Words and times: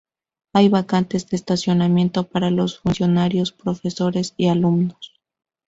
Hay 0.55 0.67
vacantes 0.67 1.29
de 1.29 1.35
estacionamiento 1.37 2.27
para 2.27 2.49
los 2.49 2.79
funcionarios, 2.79 3.51
profesores 3.51 4.33
y 4.35 4.47
alumnos. 4.47 5.13